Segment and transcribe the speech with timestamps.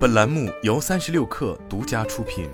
[0.00, 2.48] 本栏目由三十六氪独家出品。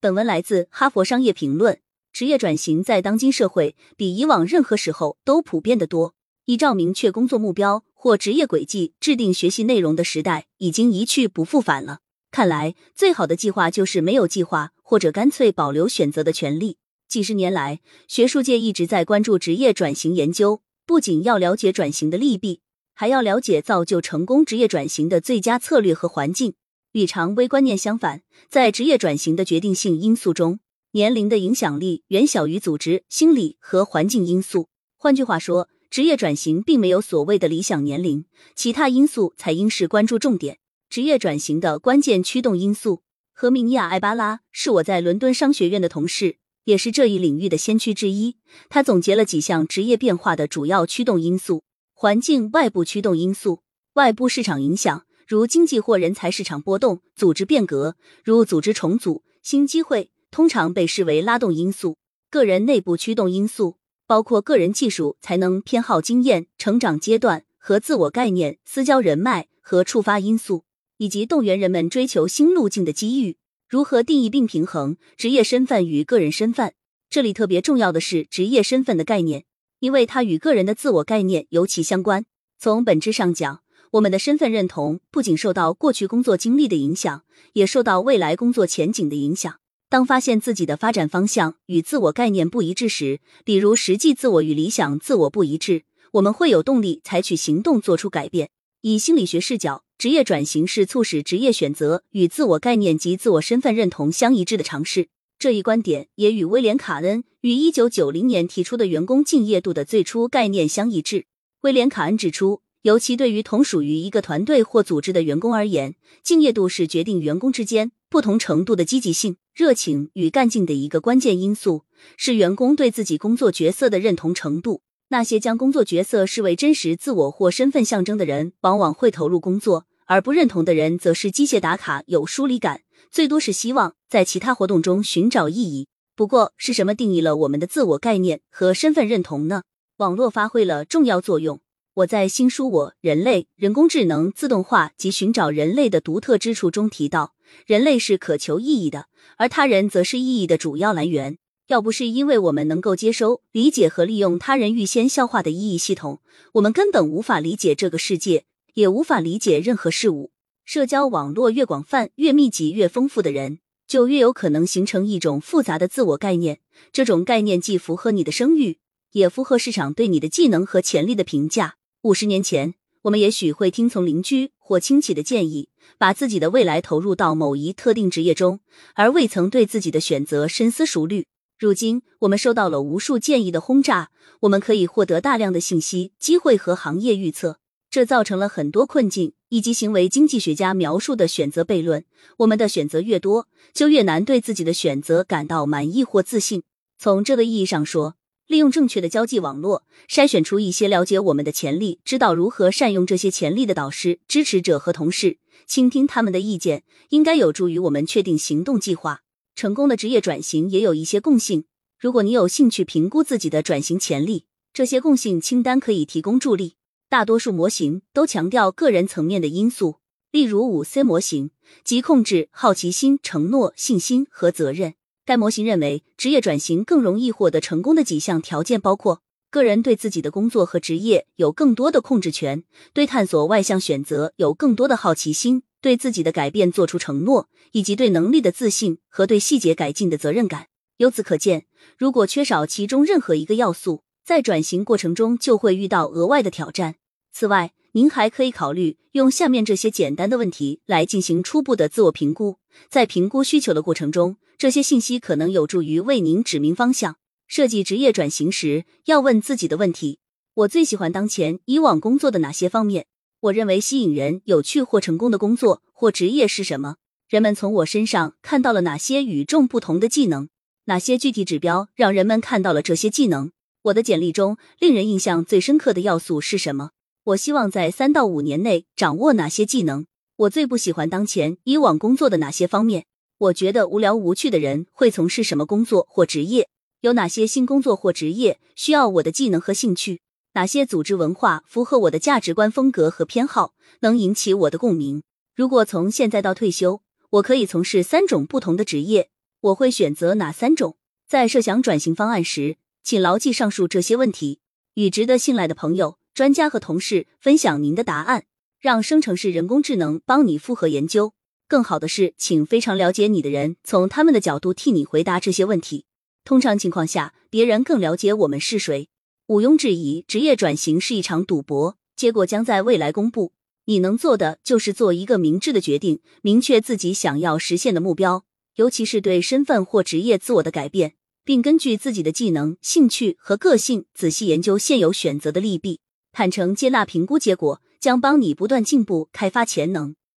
[0.00, 1.74] 本文来自《哈佛商业评论》。
[2.12, 6.16] 职业转型在当今社会比以往任何时候都普遍的多。
[6.46, 12.00] 依照明确工作目标或职业轨迹制定学习内容的时代已经一去不复返了。
[12.32, 16.78] 看来，最好的计划就是没有计划，或者干脆保留选择的权利。
[17.06, 22.62] 几十年来，学术界一直在关注职业转型研究，不仅要了解转型的利弊，
[22.98, 26.54] 还要了解造就成功职业转型的最佳策略和环境。
[26.92, 30.60] 与常规观念相反，在职业转型的决定性因素中，
[30.92, 34.68] 年龄的影响力远小于组织、心理和环境因素。
[34.96, 40.58] 换句话说，职业转型并没有所谓的理想年龄，其他因素才应是关注重点。
[40.88, 43.02] 职业转型的关键驱动因素，
[43.34, 46.38] 何明亚·艾巴拉是我在伦敦商学院的同事。
[46.64, 48.38] 也是这一领域的先驱之一。
[48.68, 51.62] 他总结了几项职业变化的主要驱动因素：
[51.98, 53.62] 环境外部驱动因素，
[53.94, 61.94] 外部市场影响，如经济或人才市场波动；组织变革，如组织重组、新机会，通常被视为拉动因素；
[62.30, 70.64] 个人内部驱动因素，包括个人技术、才能、偏好、经验、成长阶段和自我概念、私交人脉和触发因素，
[70.98, 73.38] 以及动员人们追求新路径的机遇。
[73.66, 76.74] 如何定义并平衡职业身份与个人身份？
[77.08, 79.46] 这里特别重要的是职业身份的概念，
[79.86, 82.26] 因为它与个人的自我概念尤其相关。
[82.58, 83.60] 从本质上讲，
[83.92, 89.60] 我们的身份认同不仅受到过去工作经历的影响，也受到未来工作前景的影响。
[89.88, 98.50] 当发现自己的发展方向与自我概念不一致时，比如实际自我与理想自我不一致，我们会有动力采取行动，做出改变。
[98.80, 99.84] 以心理学视角。
[99.98, 105.08] 职业转型是促使职业选择与自我概念及自我身份认同相一致的尝试。
[105.46, 111.26] 这一观点也与威廉·卡恩于一九九零年提出的员工敬业度的最初概念相一致。
[111.60, 121.84] 威廉·卡恩指出，尤其对于同属于一个团队或组织的员工而言，敬业度是决定员工之间不同程度的积极性、热情与干劲的一个关键因素，
[122.16, 124.82] 是员工对自己工作角色的认同程度。
[125.10, 135.88] 那些将工作角色视为真实自我或身份象征的人，往往会投入工作；而不认同的人，则是机械打卡、有疏离感，最多是希望在其他活动中寻找意义。
[136.14, 139.62] 不过，是什么定义了我们的自我概念和身份认同呢？
[139.98, 141.60] 网络发挥了重要作用。
[141.94, 147.34] 我在新书《我、人类、人工智能、自动化及寻找人类的独特之处》中提到，
[147.66, 149.06] 人类是渴求意义的，
[149.38, 151.38] 而他人则是意义的主要来源。
[151.68, 156.20] 要不是因为我们能够接收、理解和利用他人预先消化的意义系统，
[156.52, 158.44] 我们根本无法理解这个世界，
[158.76, 160.32] 也无法理解任何事物。
[160.66, 166.60] 社交网络越广泛、越密集、越丰富的人，就越有可能形成一种复杂的自我概念。
[166.92, 168.76] 这种概念既符合你的声誉，
[169.12, 171.76] 也符合市场对你的技能和潜力的评价。
[172.02, 178.60] 五十年前，我们也许会听从邻居或亲戚的建议，把自己的未来投入到某一特定职业中，
[178.94, 181.24] 而未曾对自己的选择深思熟虑。
[181.58, 184.10] 如今，我们收到了无数建议的轰炸，
[184.40, 187.60] 我们可以获得大量的信息、机会和行业预测，
[187.96, 192.04] 这造成了很多困境，以及行为经济学家描述的选择悖论。
[192.40, 196.62] 我们的选择越多，就越难对自己的选择感到满意或自信。
[196.98, 198.16] 从这个意义上说，
[198.48, 209.22] 利用正确的交际网络，筛选出一些了解我们的潜力、知道如何善用这些潜力的导师、支持者和同事，倾听他们的意见，应该有助于我们确定行动计划。
[209.54, 211.64] 成功的职业转型也有一些共性。
[211.98, 216.74] 如果你有兴趣评估自己的转型潜力，这些共性清单可以提供助力。
[217.08, 219.96] 大多数模型都强调个人层面的因素，
[220.30, 221.50] 例如五 C 模型，
[221.84, 224.94] 即控制、好奇心、承诺、信心和责任。
[225.24, 235.62] 该模型认为，职业转型更容易获得成功的几项条件包括：个人对自己的工作和职业有更多的控制权，对探索外向选择有更多的好奇心。
[235.82, 240.66] 对自己的改变做出承诺，以及对能力的自信和对细节改进的责任感。
[240.96, 246.96] 由此可见，如果缺少其中任何一个要素，在转型过程中就会遇到额外的挑战。
[247.32, 252.56] 此外，您还可以考虑用下面这些简单的问题来进行初步的自我评估。
[252.90, 257.18] 在评估需求的过程中，这些信息可能有助于为您指明方向。
[257.46, 260.18] 设计职业转型时，要问自己的问题：
[260.54, 263.06] 我最喜欢当前以往工作的哪些方面？
[263.38, 266.96] 我认为吸引人、有趣或成功的工作或职业是什么？
[267.28, 270.48] 人们从我身上看到了哪些与众不同的技能？
[270.86, 273.52] 哪些具体指标让人们看到了这些技能？
[273.86, 276.90] 我的简历中令人印象最深刻的要素是什么？
[277.22, 280.06] 我希望在三到五年内掌握哪些技能？
[280.36, 283.06] 我最不喜欢当前以往工作的哪些方面？
[283.38, 286.68] 我觉得无聊无趣的人会从事什么工作或职业？
[287.02, 290.20] 有哪些新工作或职业需要我的技能和兴趣？
[290.54, 295.22] 哪些组织文化符合我的价值观风格和偏好，能引起我的共鸣。
[295.54, 299.30] 如果从现在到退休，我可以从事三种不同的职业，
[299.60, 300.96] 我会选择哪三种？
[301.28, 304.58] 在设想转型方案时，请牢记上述这些问题，
[304.94, 308.46] 与值得信赖的朋友、专家和同事分享您的答案，
[308.80, 311.32] 让生成式人工智能帮你复核研究。
[311.68, 316.06] 更好的是，请非常了解你的人从他们的角度替你回答这些问题。
[316.44, 319.08] 通常情况下，别人更了解我们是谁。
[319.46, 323.52] 毋庸置疑，职业转型是一场赌博，结果将在未来公布。
[323.84, 328.44] 你能做的就是做一个明智的决定，明确自己想要实现的目标，
[328.74, 331.14] 尤其是对身份或职业自我的改变，
[331.46, 336.00] 并根据自己的技能、兴趣和个性仔细研究现有选择的利弊，
[336.32, 340.16] 坦诚接纳评估结果，将帮你不断进步、开发潜能。